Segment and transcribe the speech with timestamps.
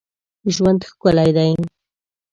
[0.53, 1.51] ژوند ښکلی دی